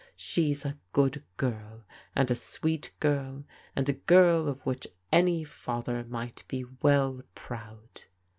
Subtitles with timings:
[0.15, 1.83] She's a good girl,
[2.15, 3.43] and a sweet girl,
[3.75, 8.05] and a girl of which any father might be well proud.